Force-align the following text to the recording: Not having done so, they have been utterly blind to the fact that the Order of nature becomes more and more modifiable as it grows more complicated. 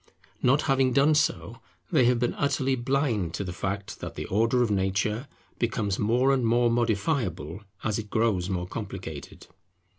Not 0.41 0.63
having 0.63 0.93
done 0.93 1.13
so, 1.13 1.59
they 1.91 2.05
have 2.05 2.17
been 2.17 2.33
utterly 2.33 2.73
blind 2.75 3.35
to 3.35 3.43
the 3.43 3.53
fact 3.53 3.99
that 3.99 4.15
the 4.15 4.25
Order 4.25 4.63
of 4.63 4.71
nature 4.71 5.27
becomes 5.59 5.99
more 5.99 6.33
and 6.33 6.43
more 6.43 6.71
modifiable 6.71 7.61
as 7.83 7.99
it 7.99 8.09
grows 8.09 8.49
more 8.49 8.65
complicated. 8.67 9.45